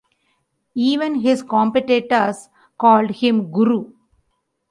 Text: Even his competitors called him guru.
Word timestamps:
Even 0.73 1.13
his 1.19 1.43
competitors 1.43 2.49
called 2.75 3.11
him 3.11 3.51
guru. 3.51 3.91